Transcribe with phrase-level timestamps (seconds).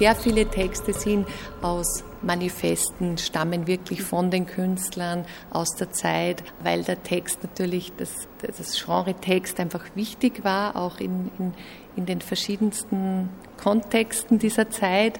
[0.00, 1.26] sehr viele Texte sind
[1.60, 8.10] aus Manifesten, stammen wirklich von den Künstlern aus der Zeit, weil der Text natürlich, das,
[8.40, 11.52] das Genre Text einfach wichtig war, auch in, in,
[11.96, 13.28] in den verschiedensten
[13.62, 15.18] Kontexten dieser Zeit.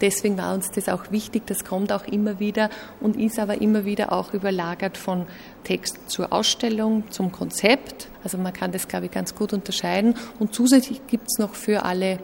[0.00, 2.70] Deswegen war uns das auch wichtig, das kommt auch immer wieder
[3.00, 5.26] und ist aber immer wieder auch überlagert von
[5.62, 8.08] Text zur Ausstellung, zum Konzept.
[8.24, 10.16] Also man kann das, glaube ich, ganz gut unterscheiden.
[10.40, 12.18] Und zusätzlich gibt es noch für alle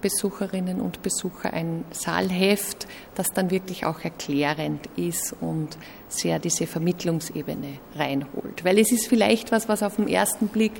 [0.00, 5.76] Besucherinnen und Besucher ein Saalheft, das dann wirklich auch erklärend ist und
[6.08, 8.64] sehr diese Vermittlungsebene reinholt.
[8.64, 10.72] Weil es ist vielleicht was, was auf den ersten Blick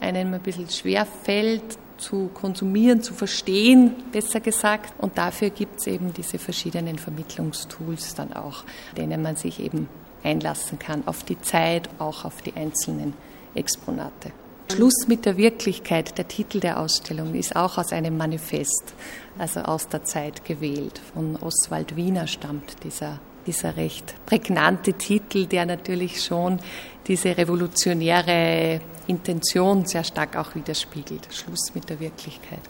[0.00, 4.94] einem ein bisschen schwer fällt, zu konsumieren, zu verstehen, besser gesagt.
[4.98, 8.64] Und dafür gibt es eben diese verschiedenen Vermittlungstools dann auch,
[8.96, 9.88] denen man sich eben
[10.22, 13.14] einlassen kann auf die Zeit, auch auf die einzelnen
[13.54, 14.32] Exponate.
[14.72, 18.94] Schluss mit der Wirklichkeit, der Titel der Ausstellung ist auch aus einem Manifest,
[19.38, 21.00] also aus der Zeit gewählt.
[21.12, 26.58] Von Oswald Wiener stammt dieser, dieser recht prägnante Titel, der natürlich schon
[27.06, 31.28] diese revolutionäre Intention sehr stark auch widerspiegelt.
[31.30, 32.60] Schluss mit der Wirklichkeit.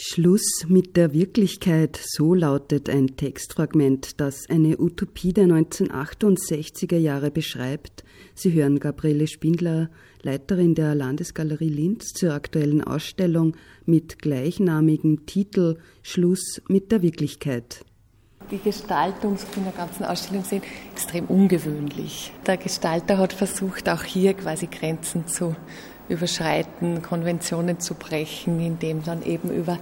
[0.00, 8.04] Schluss mit der Wirklichkeit, so lautet ein Textfragment, das eine Utopie der 1968er Jahre beschreibt.
[8.32, 9.90] Sie hören Gabriele Spindler,
[10.22, 17.84] Leiterin der Landesgalerie Linz, zur aktuellen Ausstellung mit gleichnamigem Titel Schluss mit der Wirklichkeit
[18.50, 22.32] die Gestaltung in der ganzen Ausstellung sehen, extrem ungewöhnlich.
[22.46, 25.54] Der Gestalter hat versucht, auch hier quasi Grenzen zu
[26.08, 29.78] überschreiten, Konventionen zu brechen, indem dann eben über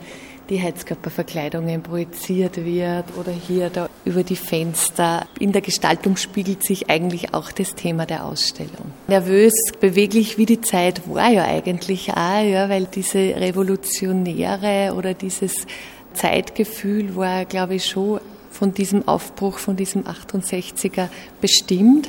[0.48, 5.26] die Heizkörperverkleidungen projiziert wird oder hier da über die Fenster.
[5.41, 8.92] In der Gestaltung spiegelt sich eigentlich auch das Thema der Ausstellung.
[9.09, 15.66] Nervös, beweglich wie die Zeit war ja eigentlich auch, ja, weil diese revolutionäre oder dieses
[16.15, 18.20] Zeitgefühl war, glaube ich, schon
[18.50, 21.09] von diesem Aufbruch, von diesem 68er
[21.41, 22.09] bestimmt.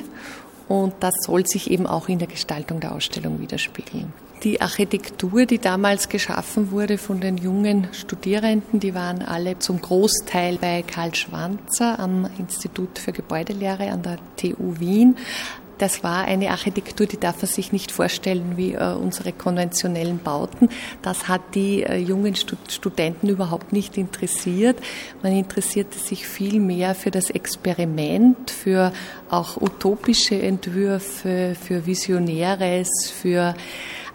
[0.68, 4.12] Und das soll sich eben auch in der Gestaltung der Ausstellung widerspiegeln.
[4.44, 10.58] Die Architektur, die damals geschaffen wurde von den jungen Studierenden, die waren alle zum Großteil
[10.58, 15.18] bei Karl Schwanzer am Institut für Gebäudelehre an der TU Wien.
[15.78, 20.70] Das war eine Architektur, die darf man sich nicht vorstellen wie äh, unsere konventionellen Bauten.
[21.02, 24.78] Das hat die äh, jungen Stud Studenten überhaupt nicht interessiert.
[25.22, 28.92] Man interessierte sich viel mehr für das Experiment, für
[29.30, 33.56] auch utopische Entwürfe, für Visionäres, für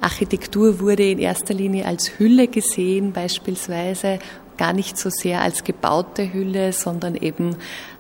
[0.03, 4.19] Architektur wurde in erster Linie als Hülle gesehen, beispielsweise
[4.57, 7.57] gar nicht so sehr als gebaute Hülle, sondern eben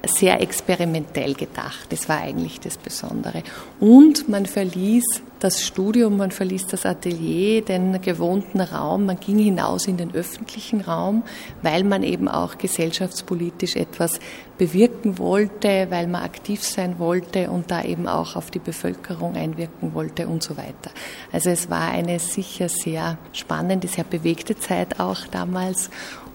[0.07, 1.87] sehr experimentell gedacht.
[1.91, 3.43] Das war eigentlich das Besondere.
[3.81, 9.89] Und man verließ das Studium, man verließ das Atelier, den gewohnten Raum, man ging hinaus
[9.89, 11.25] in den öffentlichen Raum,
[11.63, 14.21] weil man eben auch gesellschaftspolitisch etwas
[14.57, 19.95] bewirken wollte, weil man aktiv sein wollte und da eben auch auf die Bevölkerung einwirken
[19.95, 20.93] wollte und so weiter.
[21.33, 25.91] Also es war eine sicher sehr spannende, sehr bewegte Zeit auch damals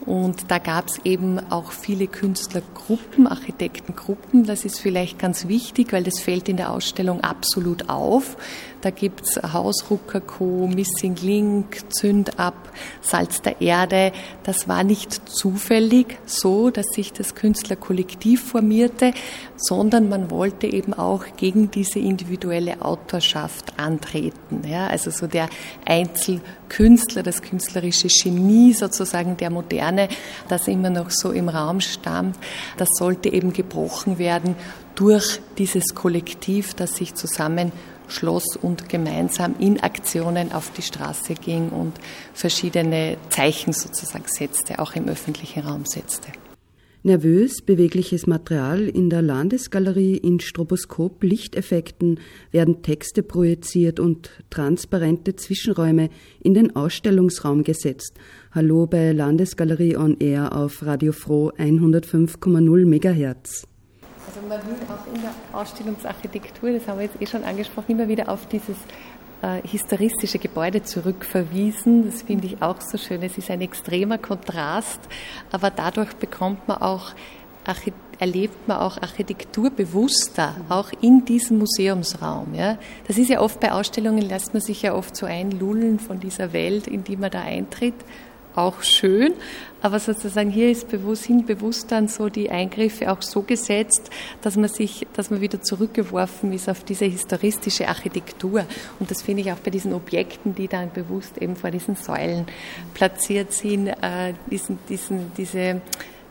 [0.07, 4.45] und da gab es eben auch viele Künstlergruppen, Architektengruppen.
[4.45, 8.38] Das ist vielleicht ganz wichtig, weil das fällt in der Ausstellung absolut auf.
[8.80, 12.71] Da gibt's Hausrucker Co., Missing Link, Zünd ab,
[13.01, 14.13] Salz der Erde.
[14.44, 19.12] Das war nicht zufällig so, dass sich das Künstlerkollektiv formierte,
[19.57, 24.62] sondern man wollte eben auch gegen diese individuelle Autorschaft antreten.
[24.65, 25.50] Ja, also so der
[26.68, 30.10] Einzelkünstler, das künstlerische Genie sozusagen der Moderne,
[30.48, 32.38] das immer noch so im Raum stammt,
[32.78, 34.56] das sollte eben gebrochen werden
[34.96, 37.72] durch dieses Kollektiv, das sich zusammen
[38.08, 41.94] schloss und gemeinsam in Aktionen auf die Straße ging und
[42.34, 46.31] verschiedene Zeichen sozusagen setzte, auch im öffentlichen Raum setzte.
[47.07, 52.19] Nervös bewegliches Material in der Landesgalerie in Stroboskop-Lichteffekten
[52.51, 56.09] werden Texte projiziert und transparente Zwischenräume
[56.44, 58.15] in den Ausstellungsraum gesetzt.
[58.51, 63.65] Hallo bei Landesgalerie on Air auf Radio Froh 105,0 MHz.
[64.27, 68.09] Also man will auch in der Ausstellungsarchitektur, das haben wir jetzt eh schon angesprochen, immer
[68.09, 68.75] wieder auf dieses
[69.42, 72.06] äh, historistische Gebäude zurückverwiesen.
[72.06, 73.22] Das finde ich auch so schön.
[73.24, 75.00] Es ist ein extremer Kontrast,
[75.51, 77.13] aber dadurch bekommt man auch
[78.19, 82.54] erlebt man auch Architektur bewusster, auch in diesem Museumsraum.
[82.54, 82.78] Ja.
[83.07, 86.54] Das ist ja oft bei Ausstellungen, lässt man sich ja oft so einlullen von dieser
[86.54, 87.94] Welt, in die man da eintritt
[88.57, 89.33] auch schön,
[89.81, 94.09] aber sozusagen hier ist bewusst, sind bewusst dann so die Eingriffe auch so gesetzt,
[94.42, 98.65] dass man sich, dass man wieder zurückgeworfen ist auf diese historistische Architektur.
[99.00, 102.48] Und das finde ich auch bei diesen Objekten, die dann bewusst eben vor diesen Säulen
[102.94, 105.81] platziert sind, äh, diesen, diesen, diese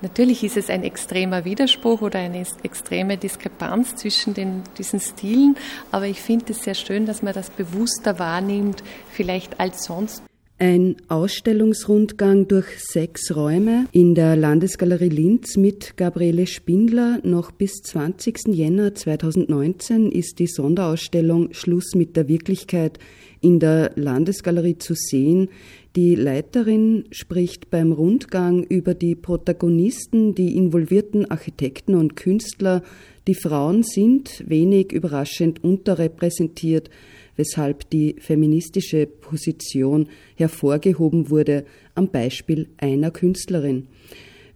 [0.02, 5.56] Natürlich ist es ein extremer Widerspruch oder eine extreme Diskrepanz zwischen den, diesen Stilen,
[5.90, 10.22] aber ich finde es sehr schön, dass man das bewusster wahrnimmt, vielleicht als sonst.
[10.58, 17.20] Ein Ausstellungsrundgang durch sechs Räume in der Landesgalerie Linz mit Gabriele Spindler.
[17.24, 18.54] Noch bis 20.
[18.54, 22.98] Jänner 2019 ist die Sonderausstellung Schluss mit der Wirklichkeit
[23.42, 25.50] in der Landesgalerie zu sehen.
[25.94, 32.82] Die Leiterin spricht beim Rundgang über die Protagonisten, die involvierten Architekten und Künstler.
[33.26, 36.88] Die Frauen sind wenig überraschend unterrepräsentiert
[37.36, 43.88] weshalb die feministische Position hervorgehoben wurde am Beispiel einer Künstlerin.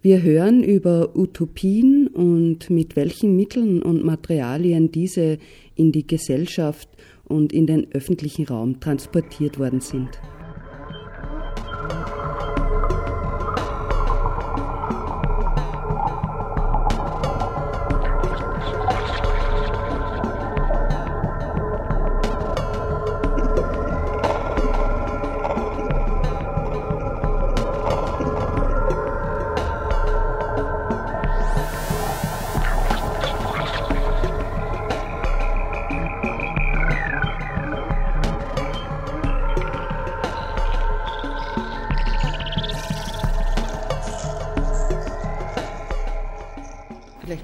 [0.01, 5.37] Wir hören über Utopien und mit welchen Mitteln und Materialien diese
[5.75, 6.89] in die Gesellschaft
[7.25, 10.09] und in den öffentlichen Raum transportiert worden sind.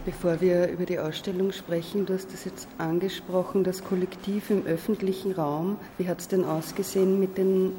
[0.06, 5.31] Bevor wir über die Ausstellung sprechen, du hast das jetzt angesprochen, das Kollektiv im öffentlichen
[5.31, 5.78] Raum.
[5.98, 7.72] Wie hat es denn ausgesehen mit den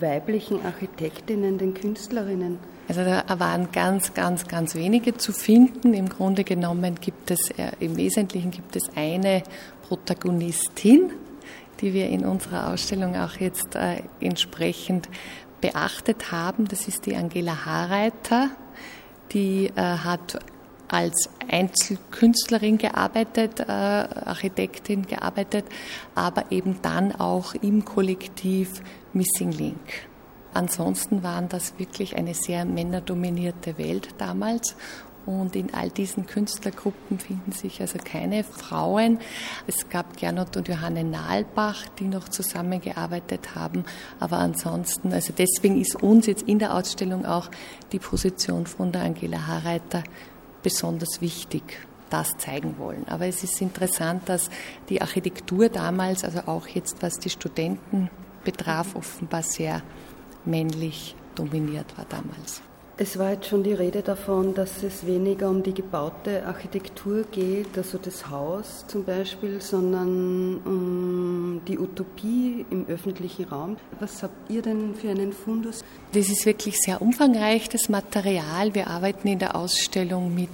[0.00, 2.58] weiblichen Architektinnen, den Künstlerinnen?
[2.88, 5.94] Also da waren ganz, ganz, ganz wenige zu finden.
[5.94, 9.42] Im Grunde genommen gibt es, äh, im Wesentlichen gibt es eine
[9.82, 11.12] Protagonistin,
[11.80, 15.08] die wir in unserer Ausstellung auch jetzt äh, entsprechend
[15.60, 16.66] beachtet haben.
[16.66, 18.50] Das ist die Angela Harreiter.
[19.32, 20.38] Die äh, hat
[20.88, 25.64] als Einzelkünstlerin gearbeitet, äh, Architektin gearbeitet,
[26.14, 30.08] aber eben dann auch im Kollektiv Missing Link.
[30.54, 34.74] Ansonsten waren das wirklich eine sehr männerdominierte Welt damals
[35.26, 39.18] und in all diesen Künstlergruppen finden sich also keine Frauen.
[39.66, 43.84] Es gab Gernot und Johanne Nahlbach, die noch zusammengearbeitet haben.
[44.20, 47.50] Aber ansonsten, also deswegen ist uns jetzt in der Ausstellung auch
[47.90, 50.04] die Position von der Angela Harreiter
[50.66, 51.62] besonders wichtig
[52.10, 53.06] das zeigen wollen.
[53.06, 54.50] Aber es ist interessant, dass
[54.88, 58.10] die Architektur damals, also auch jetzt was die Studenten
[58.42, 59.80] betraf, offenbar sehr
[60.44, 62.62] männlich dominiert war damals.
[62.98, 67.76] Es war jetzt schon die Rede davon, dass es weniger um die gebaute Architektur geht,
[67.76, 73.76] also das Haus zum Beispiel, sondern um die Utopie im öffentlichen Raum.
[74.00, 75.84] Was habt ihr denn für einen Fundus?
[76.12, 78.74] Das ist wirklich sehr umfangreich, das Material.
[78.74, 80.48] Wir arbeiten in der Ausstellung mit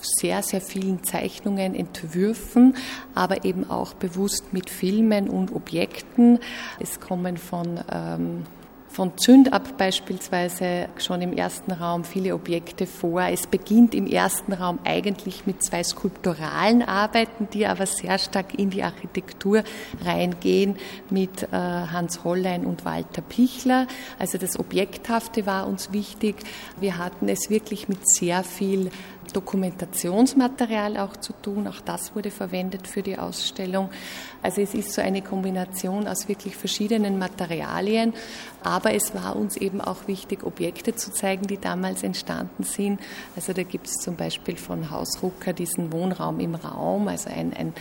[0.00, 2.76] sehr, sehr vielen Zeichnungen, Entwürfen,
[3.16, 6.38] aber eben auch bewusst mit Filmen und Objekten.
[6.78, 8.44] Es kommen von ähm,
[8.90, 13.22] von Zündab beispielsweise schon im ersten Raum viele Objekte vor.
[13.22, 18.70] Es beginnt im ersten Raum eigentlich mit zwei skulpturalen Arbeiten, die aber sehr stark in
[18.70, 19.62] die Architektur
[20.04, 20.76] reingehen
[21.08, 23.86] mit äh, Hans Hollein und Walter Pichler.
[24.18, 26.36] Also das Objekthafte war uns wichtig.
[26.80, 28.90] Wir hatten es wirklich mit sehr viel
[29.32, 31.66] Dokumentationsmaterial auch zu tun.
[31.66, 33.90] Auch das wurde verwendet für die Ausstellung.
[34.42, 38.14] Also es ist so eine Kombination aus wirklich verschiedenen Materialien.
[38.62, 43.00] Aber es war uns eben auch wichtig, Objekte zu zeigen, die damals entstanden sind.
[43.36, 47.52] Also da gibt es zum Beispiel von Haus Rucker diesen Wohnraum im Raum, also ein,
[47.54, 47.74] ein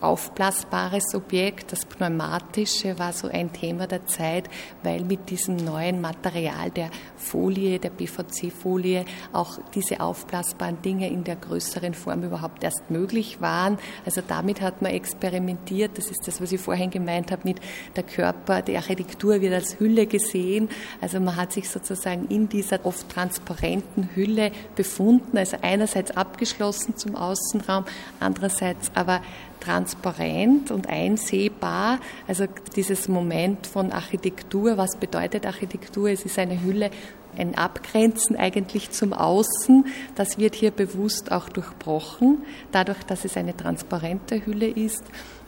[0.00, 1.72] aufblasbares Objekt.
[1.72, 4.48] Das Pneumatische war so ein Thema der Zeit,
[4.82, 11.36] weil mit diesem neuen Material der Folie, der PVC-Folie, auch diese aufblasbaren Dinge in der
[11.36, 13.78] größeren Form überhaupt erst möglich waren.
[14.04, 15.98] Also damit hat man experimentiert.
[15.98, 17.60] Das ist das, was ich vorhin gemeint habe mit
[17.96, 20.68] der Körper, die Architektur wird als Hülle gesehen.
[21.00, 25.36] Also man hat sich sozusagen in dieser oft transparenten Hülle befunden.
[25.36, 27.84] Also einerseits abgeschlossen zum Außenraum,
[28.20, 29.20] andererseits aber
[29.68, 31.98] transparent und einsehbar.
[32.26, 36.08] Also dieses Moment von Architektur, was bedeutet Architektur?
[36.08, 36.90] Es ist eine Hülle,
[37.36, 39.84] ein Abgrenzen eigentlich zum Außen.
[40.14, 42.38] Das wird hier bewusst auch durchbrochen,
[42.72, 45.04] dadurch, dass es eine transparente Hülle ist.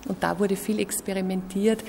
[0.06, 1.82] Und da wurde viel experimentiert.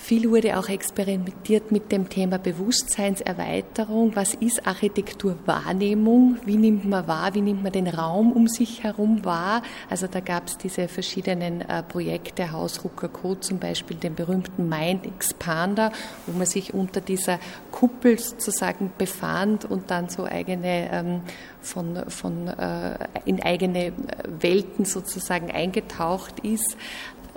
[0.00, 4.14] Viel wurde auch experimentiert mit dem Thema Bewusstseinserweiterung.
[4.14, 6.38] Was ist Architekturwahrnehmung?
[6.46, 7.34] Wie nimmt man wahr?
[7.34, 9.60] Wie nimmt man den Raum um sich herum wahr?
[9.90, 15.04] Also da gab es diese verschiedenen äh, Projekte, Haus Rucker zum Beispiel, den berühmten Mind
[15.04, 15.90] Expander,
[16.26, 17.40] wo man sich unter dieser
[17.72, 21.20] Kuppel sozusagen befand und dann so eigene ähm,
[21.60, 23.92] von, von äh, in eigene
[24.40, 26.76] Welten sozusagen eingetaucht ist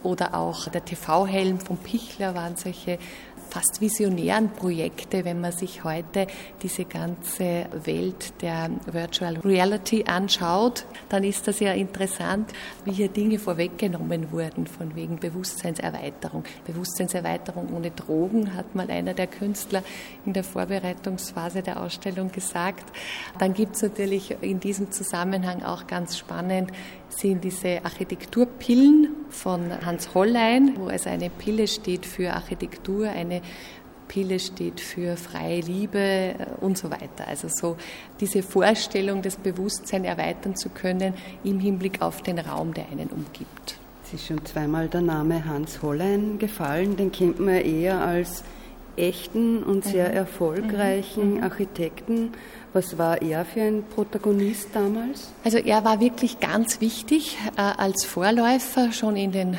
[0.03, 2.97] oder auch der TV-Helm von Pichler waren solche
[3.51, 6.27] fast visionären Projekte, wenn man sich heute
[6.61, 12.53] diese ganze Welt der Virtual Reality anschaut, dann ist das ja interessant,
[12.85, 16.45] wie hier Dinge vorweggenommen wurden von wegen Bewusstseinserweiterung.
[16.65, 19.83] Bewusstseinserweiterung ohne Drogen, hat mal einer der Künstler
[20.25, 22.85] in der Vorbereitungsphase der Ausstellung gesagt.
[23.37, 26.71] Dann gibt es natürlich in diesem Zusammenhang auch ganz spannend
[27.09, 33.41] sind diese Architekturpillen von Hans Hollein, wo also eine Pille steht für Architektur, eine
[34.07, 37.27] Pille steht für freie Liebe äh, und so weiter.
[37.27, 37.77] Also so
[38.19, 41.13] diese Vorstellung, das Bewusstsein erweitern zu können
[41.45, 43.79] im Hinblick auf den Raum, der einen umgibt.
[44.03, 48.43] Es ist schon zweimal der Name Hans Hollein gefallen, den kennt man eher als
[48.97, 50.15] echten und sehr mhm.
[50.17, 51.43] erfolgreichen mhm.
[51.43, 52.31] Architekten.
[52.73, 55.29] Was war er für ein Protagonist damals?
[55.43, 59.57] Also er war wirklich ganz wichtig äh, als Vorläufer schon in den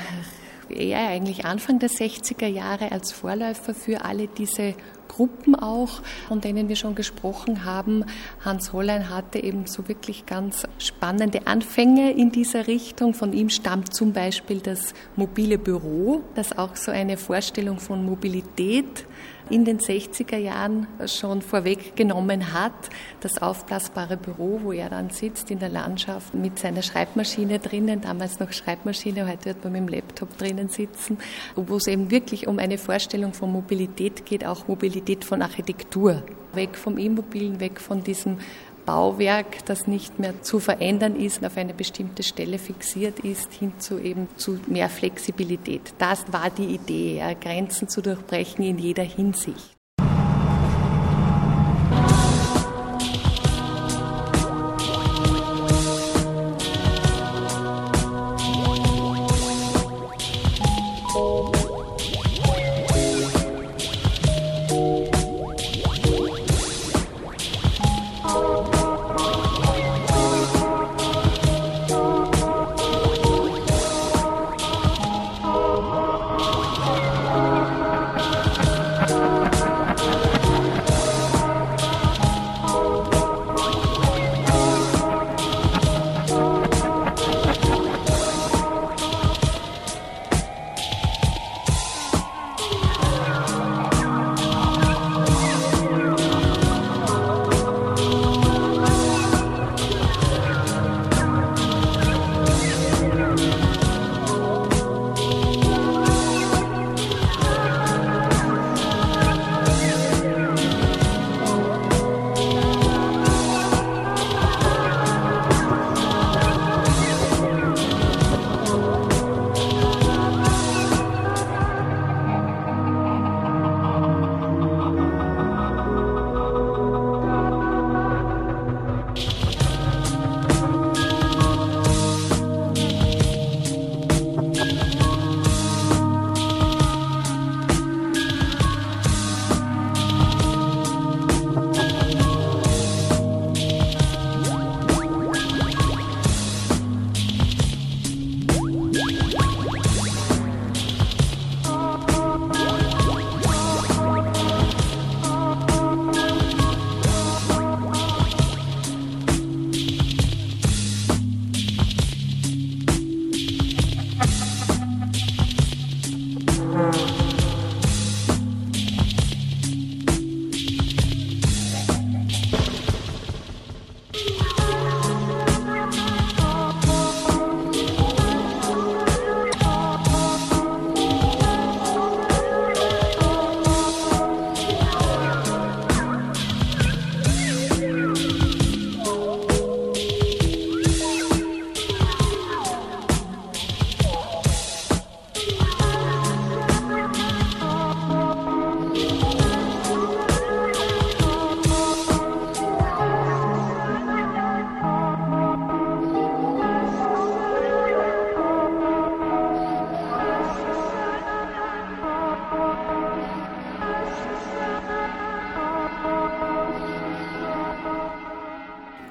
[0.70, 4.74] eher eigentlich Anfang der 60er Jahre als Vorläufer für alle diese
[5.08, 8.06] Gruppen auch, von denen wir schon gesprochen haben.
[8.42, 13.12] Hans Hollein hatte eben so wirklich ganz spannende Anfänge in dieser Richtung.
[13.12, 19.04] Von ihm stammt zum Beispiel das mobile Büro, das auch so eine Vorstellung von Mobilität
[19.50, 22.72] in den 60er Jahren schon vorweggenommen hat.
[23.20, 28.40] Das aufblasbare Büro, wo er dann sitzt in der Landschaft mit seiner Schreibmaschine drinnen, damals
[28.40, 31.18] noch Schreibmaschine, heute wird man mit dem Laptop drinnen sitzen,
[31.56, 36.22] wo es eben wirklich um eine Vorstellung von Mobilität geht, auch Mobilität von Architektur.
[36.54, 38.36] Weg vom Immobilen, weg von diesem
[38.84, 43.98] Bauwerk, das nicht mehr zu verändern ist, auf eine bestimmte Stelle fixiert ist, hin zu
[43.98, 45.94] eben zu mehr Flexibilität.
[45.98, 49.76] Das war die Idee, Grenzen zu durchbrechen in jeder Hinsicht.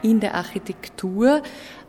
[0.01, 1.41] in der Architektur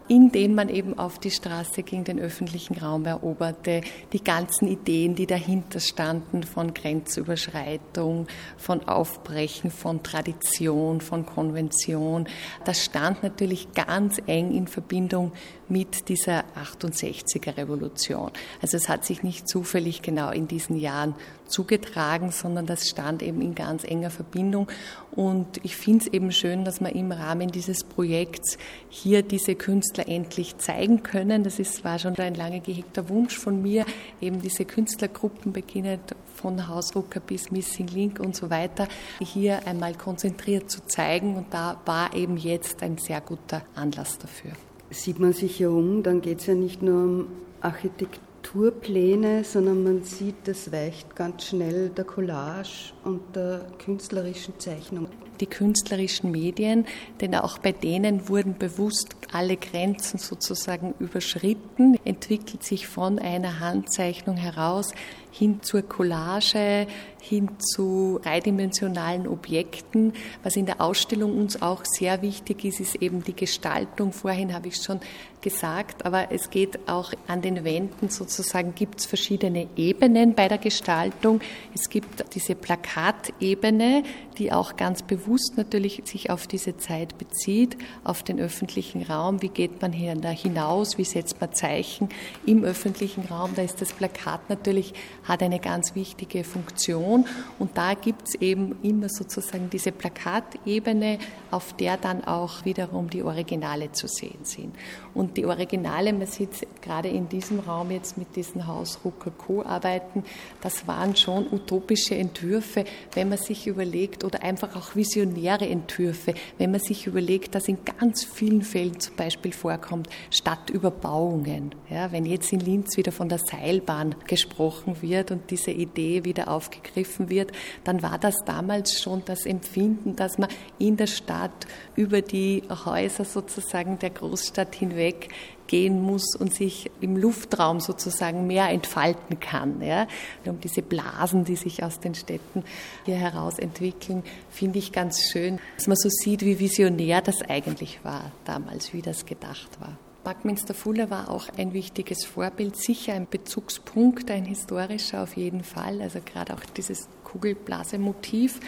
[0.09, 3.83] indem man eben auf die Straße ging, den öffentlichen Raum eroberte,
[4.13, 12.29] die ganzen Ideen, die dahinter standen von Grenzüberschreitung, von Aufbrechen, von Tradition, von Konvention,
[12.65, 15.33] das stand natürlich ganz eng in Verbindung
[15.69, 18.31] mit dieser 68er Revolution.
[18.61, 21.15] Also es hat sich nicht zufällig genau in diesen Jahren
[21.47, 24.69] zugetragen, sondern das stand eben in ganz enger Verbindung.
[25.13, 30.02] Und ich finde es eben schön, dass wir im Rahmen dieses Projekts hier diese Künstler
[30.09, 31.45] endlich zeigen können.
[31.45, 33.85] Das ist, war schon ein lange gehegter Wunsch von mir,
[34.21, 36.01] eben diese Künstlergruppen beginnen
[36.35, 38.89] von Hausrucker bis Missing Link und so weiter,
[39.21, 41.37] hier einmal konzentriert zu zeigen.
[41.37, 44.53] Und da war eben jetzt ein sehr guter Anlass dafür.
[44.91, 47.27] Sieht man sich ja um, dann geht es ja nicht nur um
[47.61, 55.07] Architektur Strukturpläne, sondern man sieht, das weicht ganz schnell der Collage und der künstlerischen Zeichnung.
[55.41, 56.87] Die künstlerischen Medien,
[57.21, 64.37] denn auch bei denen wurden bewusst alle Grenzen sozusagen überschritten, entwickelt sich von einer Handzeichnung
[64.37, 64.93] heraus
[65.33, 66.87] hin zur Collage,
[67.21, 70.12] hin zu dreidimensionalen Objekten.
[70.43, 74.12] Was in der Ausstellung uns auch sehr wichtig ist, ist eben die Gestaltung.
[74.12, 75.01] Vorhin habe ich schon
[75.41, 80.59] gesagt, aber es geht auch an den Wänden sozusagen, gibt es verschiedene Ebenen bei der
[80.59, 81.40] Gestaltung.
[81.75, 84.03] Es gibt diese Plakatebene,
[84.38, 89.42] die auch ganz bewusst natürlich sich auf diese Zeit bezieht, auf den öffentlichen Raum.
[89.42, 90.99] Wie geht man hier da hinaus?
[90.99, 92.09] Wie setzt man Zeichen
[92.47, 93.53] im öffentlichen Raum?
[93.55, 97.27] Da ist das Plakat natürlich, hat eine ganz wichtige Funktion.
[97.59, 101.18] Und da gibt es eben immer sozusagen diese Plakatebene,
[101.51, 104.75] auf der dann auch wiederum die Originale zu sehen sind.
[105.14, 110.25] Und die Originale, man sieht gerade in diesem Raum jetzt mit diesem Haus Rokoko arbeiten,
[110.61, 116.71] das waren schon utopische Entwürfe, wenn man sich überlegt, oder einfach auch visionäre Entwürfe, wenn
[116.71, 121.75] man sich überlegt, dass in ganz vielen Fällen zum Beispiel vorkommt Stadtüberbauungen.
[121.91, 126.49] Ja, wenn jetzt in Linz wieder von der Seilbahn gesprochen wird und diese Idee wieder
[126.49, 127.53] aufgegriffen wird,
[127.85, 133.25] dann war das damals schon das Empfinden, dass man in der Stadt über die Häuser
[133.25, 135.29] sozusagen der Großstadt hinweg
[135.66, 139.83] gehen muss und sich im Luftraum sozusagen mehr entfalten kann.
[139.83, 140.07] Ja.
[140.44, 142.64] Um diese Blasen, die sich aus den Städten
[143.05, 148.05] hier heraus entwickeln, finde ich ganz schön, dass man so sieht, wie visionär das eigentlich
[148.05, 149.96] war damals, wie das gedacht war.
[150.25, 156.01] Buckminster Fuller war auch ein wichtiges Vorbild, sicher ein Bezugspunkt, ein historischer auf jeden Fall,
[156.01, 158.61] also gerade auch dieses Kugelblasemotiv.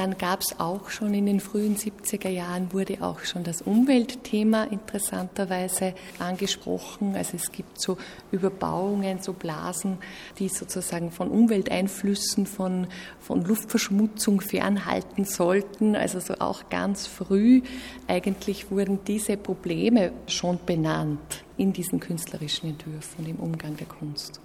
[0.00, 4.64] Dann gab es auch schon in den frühen 70er Jahren, wurde auch schon das Umweltthema
[4.64, 7.14] interessanterweise angesprochen.
[7.14, 7.98] Also es gibt so
[8.32, 9.98] Überbauungen, so Blasen,
[10.38, 12.86] die sozusagen von Umwelteinflüssen, von,
[13.20, 15.94] von Luftverschmutzung fernhalten sollten.
[15.94, 17.60] Also so auch ganz früh
[18.08, 24.40] eigentlich wurden diese Probleme schon benannt in diesen künstlerischen Entwürfen und im Umgang der Kunst.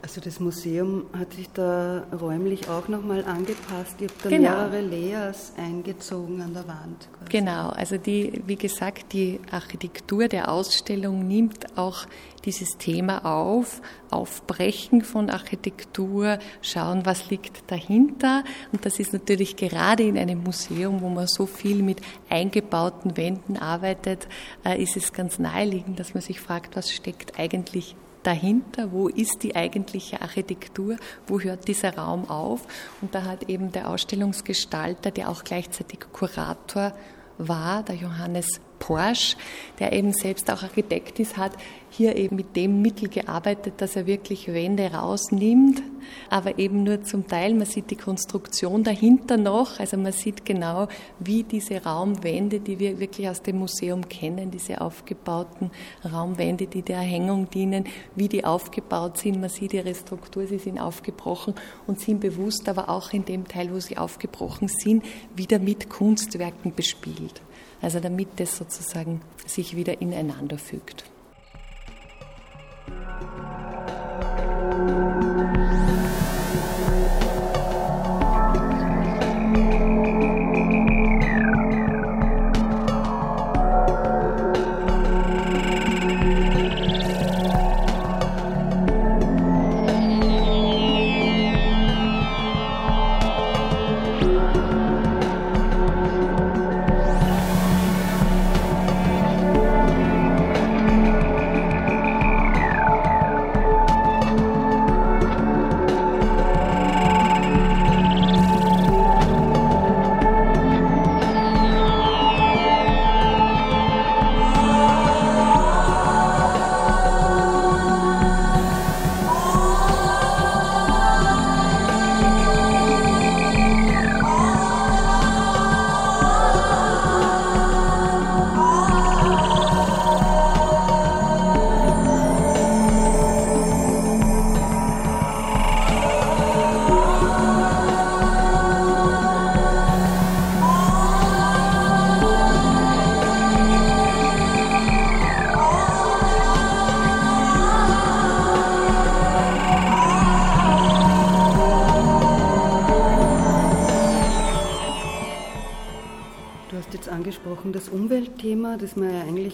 [0.00, 3.96] Also das Museum hat sich da räumlich auch nochmal angepasst.
[4.00, 4.50] Ihr habt da genau.
[4.50, 7.08] mehrere Layers eingezogen an der Wand.
[7.18, 7.30] Quasi.
[7.30, 12.06] Genau, also die, wie gesagt, die Architektur der Ausstellung nimmt auch
[12.44, 18.44] dieses Thema auf, Aufbrechen von Architektur, schauen, was liegt dahinter.
[18.70, 23.56] Und das ist natürlich gerade in einem Museum, wo man so viel mit eingebauten Wänden
[23.56, 24.28] arbeitet,
[24.64, 29.42] äh, ist es ganz naheliegend, dass man sich fragt, was steckt eigentlich dahinter, wo ist
[29.42, 32.66] die eigentliche Architektur, wo hört dieser Raum auf.
[33.00, 36.92] Und da hat eben der Ausstellungsgestalter, der auch gleichzeitig Kurator
[37.38, 39.36] war, der Johannes Porsche,
[39.78, 41.52] der eben selbst auch Architekt ist, hat
[41.90, 45.82] hier eben mit dem Mittel gearbeitet, dass er wirklich Wände rausnimmt,
[46.28, 47.54] aber eben nur zum Teil.
[47.54, 50.88] Man sieht die Konstruktion dahinter noch, also man sieht genau,
[51.18, 55.70] wie diese Raumwände, die wir wirklich aus dem Museum kennen, diese aufgebauten
[56.04, 59.40] Raumwände, die der Erhängung dienen, wie die aufgebaut sind.
[59.40, 61.54] Man sieht ihre Struktur, sie sind aufgebrochen
[61.86, 66.74] und sind bewusst, aber auch in dem Teil, wo sie aufgebrochen sind, wieder mit Kunstwerken
[66.74, 67.40] bespielt.
[67.80, 71.04] Also damit das sozusagen sich wieder ineinander fügt.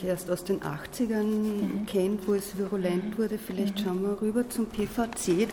[0.04, 1.86] Eigentlich erst aus den 80ern mhm.
[1.86, 3.18] kennt, wo es virulent mhm.
[3.18, 3.38] wurde.
[3.38, 3.84] Vielleicht mhm.
[3.84, 5.48] schauen wir rüber zum PVC.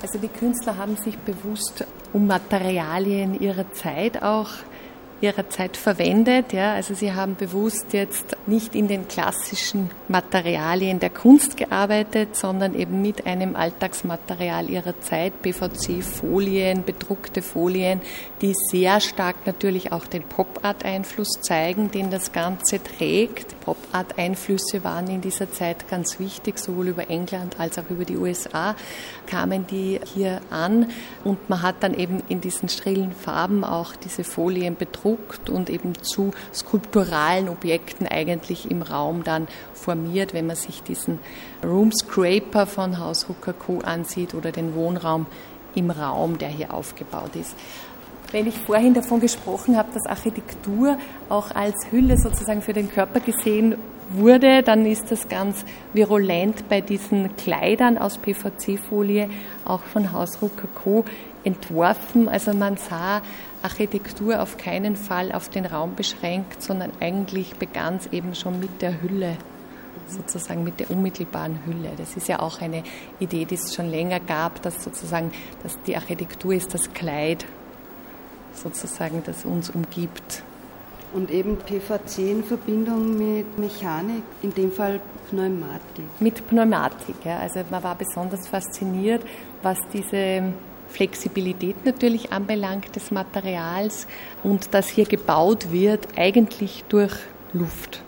[0.00, 4.50] Also die Künstler haben sich bewusst um Materialien ihrer Zeit auch
[5.20, 6.52] ihrer Zeit verwendet.
[6.52, 6.74] Ja.
[6.74, 13.02] Also sie haben bewusst jetzt nicht in den klassischen Materialien der Kunst gearbeitet, sondern eben
[13.02, 18.00] mit einem Alltagsmaterial ihrer Zeit, PVC-Folien, bedruckte Folien,
[18.40, 23.58] die sehr stark natürlich auch den Pop-Art-Einfluss zeigen, den das Ganze trägt.
[23.60, 28.76] Pop-Art-Einflüsse waren in dieser Zeit ganz wichtig, sowohl über England als auch über die USA
[29.26, 30.90] kamen die hier an
[31.22, 35.07] und man hat dann eben in diesen schrillen Farben auch diese Folien bedruckt
[35.48, 41.18] und eben zu skulpturalen Objekten eigentlich im Raum dann formiert, wenn man sich diesen
[41.64, 43.80] Room Scraper von Haus Rucker Co.
[43.80, 45.26] ansieht oder den Wohnraum
[45.74, 47.54] im Raum, der hier aufgebaut ist.
[48.30, 50.98] Wenn ich vorhin davon gesprochen habe, dass Architektur
[51.30, 53.76] auch als Hülle sozusagen für den Körper gesehen
[54.10, 59.30] wurde, dann ist das ganz virulent bei diesen Kleidern aus PVC-Folie,
[59.64, 61.04] auch von Haus Rucker Co.
[61.44, 62.28] entworfen.
[62.28, 63.22] Also man sah
[63.62, 68.82] Architektur auf keinen Fall auf den Raum beschränkt, sondern eigentlich begann es eben schon mit
[68.82, 69.36] der Hülle
[70.06, 71.90] sozusagen mit der unmittelbaren Hülle.
[71.96, 72.82] Das ist ja auch eine
[73.18, 77.44] Idee, die es schon länger gab, dass sozusagen dass die Architektur ist das Kleid
[78.54, 80.42] sozusagen, das uns umgibt.
[81.12, 86.04] Und eben PVC in Verbindung mit Mechanik, in dem Fall Pneumatik.
[86.20, 87.38] Mit Pneumatik, ja.
[87.38, 89.22] Also man war besonders fasziniert,
[89.62, 90.52] was diese
[90.90, 94.06] Flexibilität natürlich anbelangt des Materials
[94.42, 97.12] und dass hier gebaut wird eigentlich durch
[97.52, 98.02] Luft.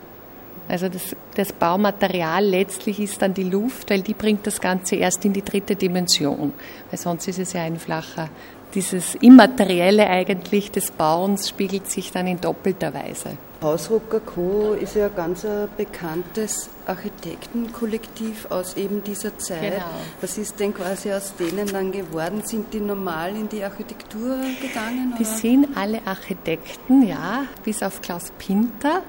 [0.67, 5.25] Also das, das, Baumaterial letztlich ist dann die Luft, weil die bringt das Ganze erst
[5.25, 6.53] in die dritte Dimension.
[6.89, 8.29] Weil sonst ist es ja ein flacher
[8.73, 13.37] dieses Immaterielle eigentlich des Bauens spiegelt sich dann in doppelter Weise.
[13.61, 14.73] Hausrucker Co.
[14.73, 19.73] ist ja ganz ein bekanntes Architektenkollektiv aus eben dieser Zeit.
[19.73, 19.85] Genau.
[20.19, 22.41] Was ist denn quasi aus denen dann geworden?
[22.43, 25.13] Sind die normal in die Architektur gegangen?
[25.19, 29.03] Die sind alle Architekten, ja, bis auf Klaus Pinter.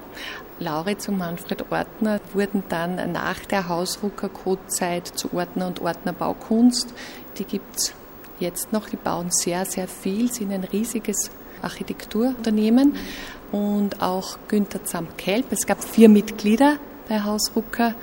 [0.59, 6.93] Lauritz und Manfred Ortner wurden dann nach der Hausrucker Co-Zeit zu Ortner und Ortner Baukunst.
[7.39, 7.93] Die gibt es
[8.39, 8.87] jetzt noch.
[8.87, 11.31] Die bauen sehr, sehr viel, sind ein riesiges
[11.63, 12.95] Architekturunternehmen
[13.53, 15.45] und auch Günther Zamp-Kelp.
[15.51, 17.93] Es gab vier Mitglieder bei Haus Rucker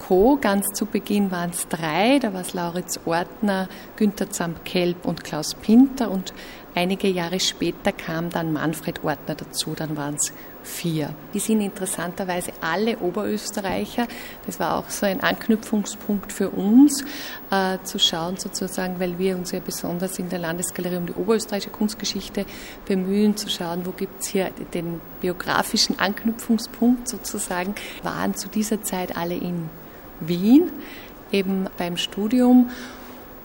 [0.00, 0.38] Co.
[0.40, 5.54] Ganz zu Beginn waren es drei, da war es Lauritz Ortner, Günther Zamp-Kelp und Klaus
[5.54, 6.32] Pinter und
[6.74, 10.32] einige Jahre später kam dann Manfred Ortner dazu, dann waren es
[10.64, 11.14] vier.
[11.32, 14.08] Die sind interessanterweise alle Oberösterreicher.
[14.46, 17.04] Das war auch so ein Anknüpfungspunkt für uns,
[17.50, 21.70] äh, zu schauen sozusagen, weil wir uns ja besonders in der Landesgalerie um die oberösterreichische
[21.70, 22.46] Kunstgeschichte
[22.86, 29.16] bemühen, zu schauen, wo gibt es hier den biografischen Anknüpfungspunkt sozusagen, waren zu dieser Zeit
[29.16, 29.68] alle in
[30.20, 30.70] Wien,
[31.30, 32.70] eben beim Studium.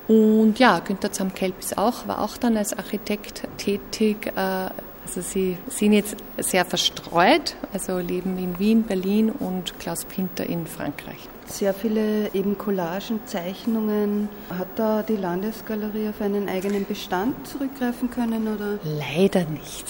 [0.08, 4.32] Und ja, Günter Zamkelp ist auch, war auch dann als Architekt tätig.
[4.36, 4.70] Äh,
[5.10, 10.68] also sie sind jetzt sehr verstreut, also leben in Wien, Berlin und Klaus Pinter in
[10.68, 11.18] Frankreich.
[11.48, 14.30] Sehr viele eben Collagen, Zeichnungen.
[14.56, 18.48] Hat da die Landesgalerie auf einen eigenen Bestand zurückgreifen können?
[18.48, 18.78] Oder?
[18.84, 19.86] Leider nicht.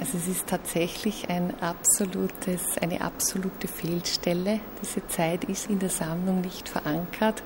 [0.00, 4.58] Also es ist tatsächlich ein absolutes, eine absolute Fehlstelle.
[4.82, 7.44] Diese Zeit ist in der Sammlung nicht verankert.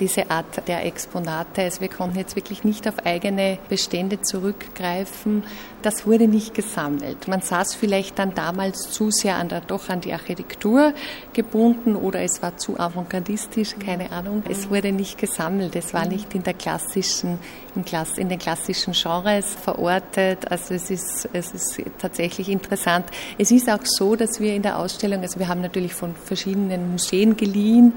[0.00, 5.44] Diese Art der Exponate, also wir konnten jetzt wirklich nicht auf eigene Bestände zurückgreifen.
[5.82, 7.28] Das wurde nicht gesammelt.
[7.28, 10.94] Man saß vielleicht dann damals zu sehr an der, doch an die Architektur
[11.32, 14.42] gebunden oder es war zu avantgardistisch, keine Ahnung.
[14.48, 15.76] Es wurde nicht gesammelt.
[15.76, 17.38] Es war nicht in der klassischen,
[17.74, 20.50] in, den klassischen Genres verortet.
[20.50, 23.06] Also es ist, es ist tatsächlich interessant.
[23.38, 26.92] Es ist auch so, dass wir in der Ausstellung, also wir haben natürlich von verschiedenen
[26.92, 27.94] Museen geliehen,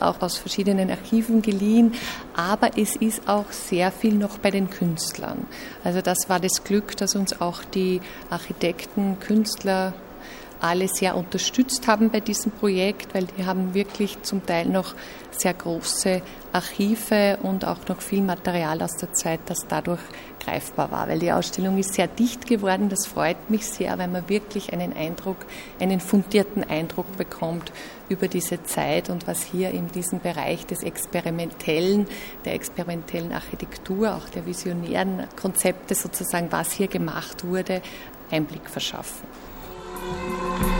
[0.00, 1.94] auch aus verschiedenen Archiven geliehen,
[2.34, 5.46] aber es ist auch sehr viel noch bei den Künstlern.
[5.84, 9.94] Also das war das Glück, dass uns auch die Architekten, Künstler,
[10.60, 14.94] alle sehr unterstützt haben bei diesem Projekt, weil die haben wirklich zum Teil noch
[15.30, 20.00] sehr große Archive und auch noch viel Material aus der Zeit, das dadurch
[20.40, 21.08] greifbar war.
[21.08, 24.94] Weil die Ausstellung ist sehr dicht geworden, das freut mich sehr, weil man wirklich einen
[24.94, 25.36] Eindruck,
[25.78, 27.72] einen fundierten Eindruck bekommt
[28.08, 32.06] über diese Zeit und was hier in diesem Bereich des Experimentellen,
[32.44, 37.82] der experimentellen Architektur, auch der visionären Konzepte sozusagen, was hier gemacht wurde,
[38.30, 39.26] Einblick verschaffen.
[39.96, 40.75] Música